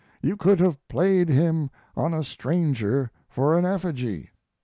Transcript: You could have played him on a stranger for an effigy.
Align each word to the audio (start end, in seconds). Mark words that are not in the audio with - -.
You 0.19 0.35
could 0.35 0.59
have 0.59 0.79
played 0.87 1.29
him 1.29 1.69
on 1.95 2.11
a 2.11 2.23
stranger 2.23 3.11
for 3.29 3.55
an 3.55 3.65
effigy. 3.67 4.31